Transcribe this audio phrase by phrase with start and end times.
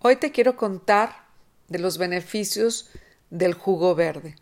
[0.00, 1.24] Hoy te quiero contar
[1.68, 2.90] de los beneficios
[3.30, 4.36] del jugo verde,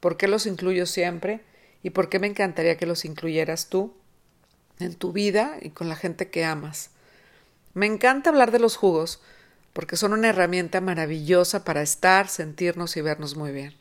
[0.00, 1.40] por qué los incluyo siempre
[1.82, 3.94] y por qué me encantaría que los incluyeras tú
[4.78, 6.90] en tu vida y con la gente que amas.
[7.72, 9.20] Me encanta hablar de los jugos
[9.72, 13.74] porque son una herramienta maravillosa para estar, sentirnos y vernos muy bien.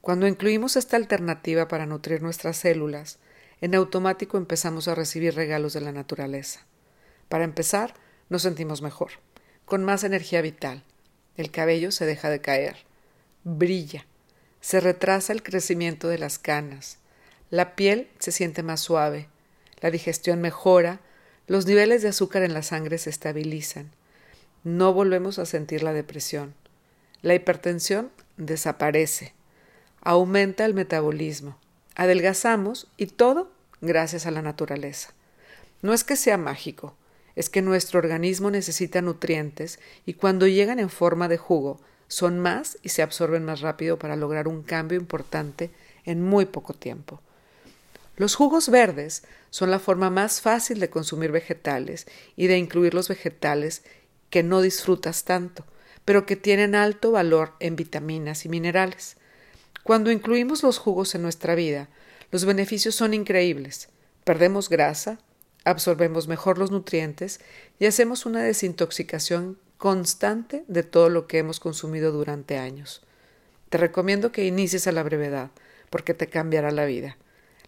[0.00, 3.18] Cuando incluimos esta alternativa para nutrir nuestras células,
[3.60, 6.60] en automático empezamos a recibir regalos de la naturaleza.
[7.28, 7.94] Para empezar,
[8.28, 9.12] nos sentimos mejor,
[9.66, 10.82] con más energía vital.
[11.36, 12.76] El cabello se deja de caer,
[13.44, 14.06] brilla,
[14.60, 16.98] se retrasa el crecimiento de las canas,
[17.50, 19.28] la piel se siente más suave,
[19.80, 21.00] la digestión mejora,
[21.46, 23.90] los niveles de azúcar en la sangre se estabilizan,
[24.64, 26.54] no volvemos a sentir la depresión,
[27.22, 29.34] la hipertensión desaparece,
[30.00, 31.58] aumenta el metabolismo,
[31.94, 35.10] adelgazamos y todo gracias a la naturaleza.
[35.82, 36.96] No es que sea mágico,
[37.36, 42.78] es que nuestro organismo necesita nutrientes y cuando llegan en forma de jugo son más
[42.82, 45.70] y se absorben más rápido para lograr un cambio importante
[46.04, 47.20] en muy poco tiempo.
[48.16, 53.08] Los jugos verdes son la forma más fácil de consumir vegetales y de incluir los
[53.08, 53.82] vegetales
[54.30, 55.66] que no disfrutas tanto,
[56.06, 59.16] pero que tienen alto valor en vitaminas y minerales.
[59.82, 61.88] Cuando incluimos los jugos en nuestra vida,
[62.30, 63.88] los beneficios son increíbles.
[64.24, 65.18] Perdemos grasa,
[65.66, 67.40] absorbemos mejor los nutrientes
[67.78, 73.02] y hacemos una desintoxicación constante de todo lo que hemos consumido durante años.
[73.68, 75.50] Te recomiendo que inicies a la brevedad,
[75.90, 77.16] porque te cambiará la vida.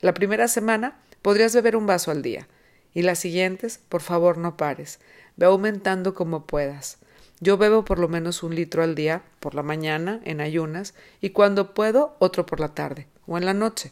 [0.01, 2.47] La primera semana podrías beber un vaso al día,
[2.95, 5.01] y las siguientes, por favor, no pares.
[5.37, 6.99] Ve aumentando como puedas.
[7.41, 11.31] Yo bebo por lo menos un litro al día, por la mañana, en ayunas, y
[11.31, 13.91] cuando puedo, otro por la tarde o en la noche.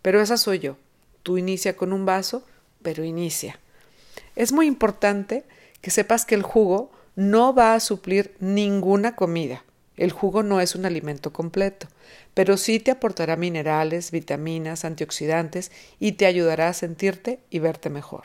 [0.00, 0.76] Pero esa soy yo.
[1.22, 2.44] Tú inicia con un vaso
[2.82, 3.58] pero inicia.
[4.36, 5.44] Es muy importante
[5.80, 9.64] que sepas que el jugo no va a suplir ninguna comida.
[9.96, 11.86] El jugo no es un alimento completo,
[12.34, 18.24] pero sí te aportará minerales, vitaminas, antioxidantes y te ayudará a sentirte y verte mejor.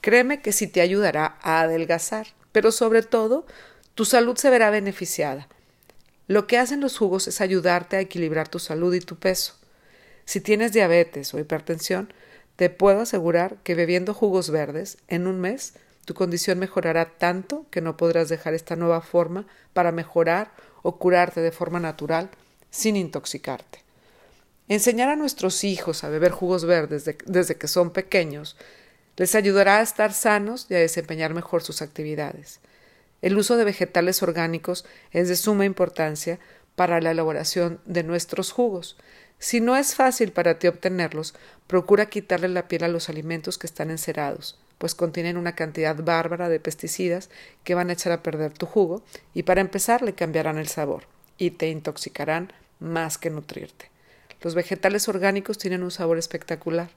[0.00, 3.46] Créeme que sí te ayudará a adelgazar, pero sobre todo
[3.94, 5.48] tu salud se verá beneficiada.
[6.26, 9.54] Lo que hacen los jugos es ayudarte a equilibrar tu salud y tu peso.
[10.24, 12.12] Si tienes diabetes o hipertensión,
[12.56, 15.74] te puedo asegurar que bebiendo jugos verdes, en un mes,
[16.04, 20.52] tu condición mejorará tanto que no podrás dejar esta nueva forma para mejorar
[20.82, 22.30] o curarte de forma natural
[22.70, 23.80] sin intoxicarte.
[24.68, 28.56] Enseñar a nuestros hijos a beber jugos verdes desde que son pequeños
[29.16, 32.60] les ayudará a estar sanos y a desempeñar mejor sus actividades.
[33.20, 36.38] El uso de vegetales orgánicos es de suma importancia
[36.74, 38.96] para la elaboración de nuestros jugos,
[39.42, 41.34] si no es fácil para ti obtenerlos,
[41.66, 46.48] procura quitarle la piel a los alimentos que están encerados, pues contienen una cantidad bárbara
[46.48, 47.28] de pesticidas
[47.64, 49.02] que van a echar a perder tu jugo
[49.34, 51.06] y para empezar le cambiarán el sabor
[51.38, 53.90] y te intoxicarán más que nutrirte.
[54.42, 56.90] Los vegetales orgánicos tienen un sabor espectacular.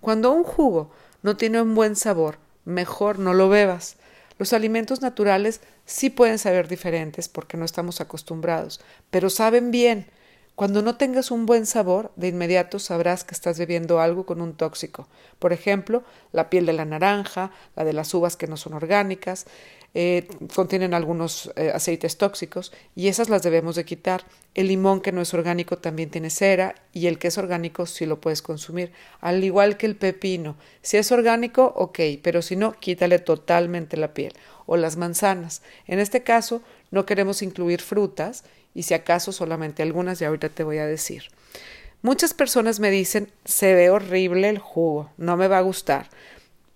[0.00, 0.90] Cuando un jugo
[1.22, 3.96] no tiene un buen sabor, mejor no lo bebas.
[4.38, 8.80] Los alimentos naturales sí pueden saber diferentes porque no estamos acostumbrados,
[9.10, 10.06] pero saben bien
[10.54, 14.54] cuando no tengas un buen sabor, de inmediato sabrás que estás bebiendo algo con un
[14.54, 15.08] tóxico.
[15.40, 19.46] Por ejemplo, la piel de la naranja, la de las uvas que no son orgánicas,
[19.96, 24.24] eh, contienen algunos eh, aceites tóxicos y esas las debemos de quitar.
[24.54, 28.06] El limón que no es orgánico también tiene cera y el que es orgánico sí
[28.06, 30.56] lo puedes consumir, al igual que el pepino.
[30.82, 34.32] Si es orgánico, ok, pero si no, quítale totalmente la piel.
[34.66, 35.62] O las manzanas.
[35.86, 40.64] En este caso, no queremos incluir frutas y si acaso solamente algunas, y ahorita te
[40.64, 41.24] voy a decir.
[42.02, 46.10] Muchas personas me dicen, se ve horrible el jugo, no me va a gustar,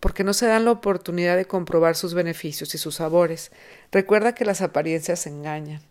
[0.00, 3.50] porque no se dan la oportunidad de comprobar sus beneficios y sus sabores.
[3.92, 5.82] Recuerda que las apariencias engañan.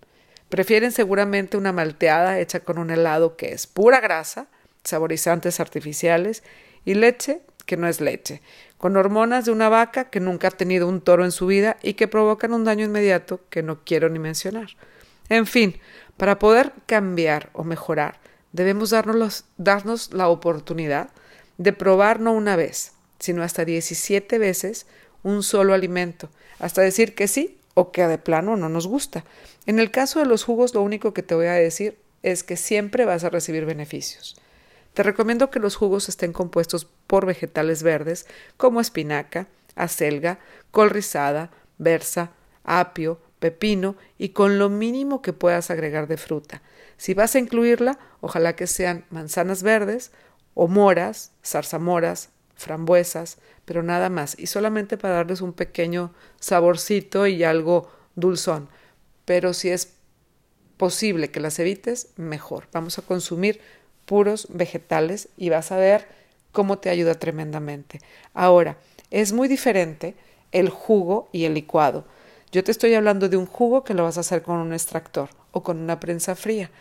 [0.50, 4.48] Prefieren seguramente una malteada hecha con un helado que es pura grasa,
[4.84, 6.42] saborizantes artificiales
[6.86, 8.42] y leche que no es leche,
[8.78, 11.94] con hormonas de una vaca que nunca ha tenido un toro en su vida y
[11.94, 14.70] que provocan un daño inmediato que no quiero ni mencionar.
[15.30, 15.80] En fin,
[16.18, 18.20] para poder cambiar o mejorar,
[18.52, 21.10] debemos darnos, la oportunidad
[21.58, 24.88] de probar no una vez, sino hasta 17 veces
[25.24, 26.30] un solo alimento,
[26.60, 29.24] hasta decir que sí o que de plano no nos gusta.
[29.66, 32.58] En el caso de los jugos, lo único que te voy a decir es que
[32.58, 34.36] siempre vas a recibir beneficios.
[34.94, 38.26] Te recomiendo que los jugos estén compuestos por vegetales verdes
[38.58, 40.40] como espinaca, acelga,
[40.72, 42.32] col rizada, berza,
[42.64, 46.62] apio, pepino y con lo mínimo que puedas agregar de fruta.
[46.98, 50.12] Si vas a incluirla, ojalá que sean manzanas verdes
[50.54, 57.44] o moras, zarzamoras, frambuesas, pero nada más, y solamente para darles un pequeño saborcito y
[57.44, 58.70] algo dulzón,
[59.26, 59.98] pero si es
[60.78, 62.68] posible que las evites, mejor.
[62.72, 63.60] Vamos a consumir
[64.06, 66.08] puros vegetales y vas a ver
[66.52, 68.00] cómo te ayuda tremendamente.
[68.34, 68.78] Ahora,
[69.12, 70.16] es muy diferente
[70.52, 72.06] el jugo y el licuado.
[72.52, 75.30] Yo te estoy hablando de un jugo que lo vas a hacer con un extractor
[75.52, 76.72] o con una prensa fría.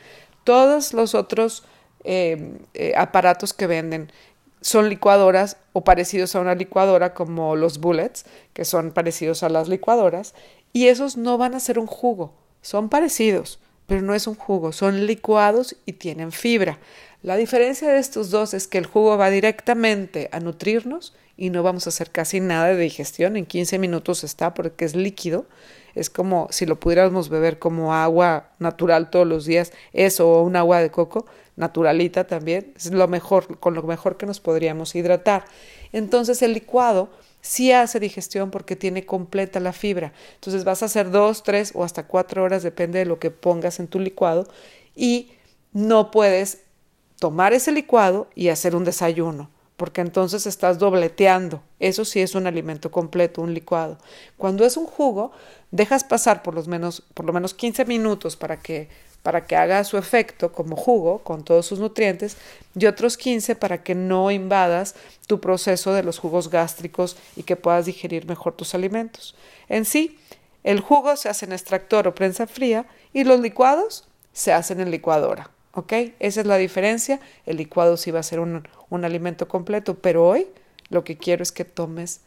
[0.45, 1.65] Todos los otros
[2.05, 4.13] eh, eh, aparatos que venden
[4.61, 9.69] son licuadoras o parecidos a una licuadora como los bullets, que son parecidos a las
[9.69, 10.35] licuadoras,
[10.73, 12.33] y esos no van a ser un jugo,
[12.63, 16.79] son parecidos, pero no es un jugo, son licuados y tienen fibra.
[17.27, 21.65] La diferencia de estos dos es que el jugo va directamente a nutrirnos y no
[21.65, 25.47] vamos a hacer casi nada de digestión, en 15 minutos está porque es líquido,
[25.97, 30.55] es como si lo pudiéramos beber como agua natural todos los días, eso o un
[30.55, 31.27] agua de coco,
[31.57, 35.47] naturalita también, es lo mejor, con lo mejor que nos podríamos hidratar.
[35.91, 40.13] Entonces el licuado sí hace digestión porque tiene completa la fibra.
[40.35, 43.81] Entonces vas a hacer dos, tres o hasta cuatro horas, depende de lo que pongas
[43.81, 44.47] en tu licuado,
[44.95, 45.33] y
[45.73, 46.66] no puedes
[47.19, 51.63] tomar ese licuado y hacer un desayuno, porque entonces estás dobleteando.
[51.81, 53.99] Eso sí es un alimento completo, un licuado.
[54.37, 55.33] Cuando es un jugo,
[55.71, 58.89] dejas pasar por, los menos, lo menos 15 minutos para que
[59.27, 62.37] para que haga su efecto como jugo con todos sus nutrientes
[62.77, 64.95] y otros 15 para que no invadas
[65.27, 69.35] tu proceso de los jugos gástricos y que puedas digerir mejor tus alimentos.
[69.69, 70.17] En sí,
[70.63, 74.93] el jugo se hace en extractor o prensa fría y los licuados se hacen en
[74.93, 75.51] licuadora.
[75.77, 75.93] ¿Ok?
[76.21, 77.21] Esa es la diferencia.
[77.45, 80.49] El licuado sí va a ser un, un alimento completo, pero hoy
[80.89, 82.23] lo que quiero es que tomes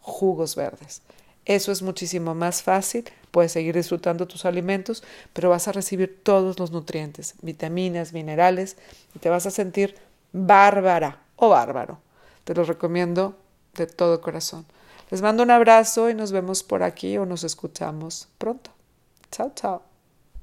[0.00, 1.02] jugos verdes.
[1.44, 5.04] Eso es muchísimo más fácil, puedes seguir disfrutando tus alimentos,
[5.34, 8.78] pero vas a recibir todos los nutrientes, vitaminas, minerales,
[9.14, 9.94] y te vas a sentir
[10.32, 11.98] bárbara o bárbaro.
[12.44, 13.36] Te lo recomiendo
[13.74, 14.64] de todo corazón.
[15.10, 18.70] Les mando un abrazo y nos vemos por aquí o nos escuchamos pronto.
[19.30, 19.93] Chao, chao.